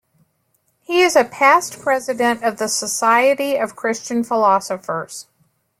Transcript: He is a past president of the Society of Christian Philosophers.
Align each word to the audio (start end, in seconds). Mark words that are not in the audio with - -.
He 0.81 1.03
is 1.03 1.15
a 1.15 1.23
past 1.23 1.79
president 1.79 2.41
of 2.43 2.57
the 2.57 2.67
Society 2.67 3.55
of 3.57 3.75
Christian 3.75 4.23
Philosophers. 4.23 5.27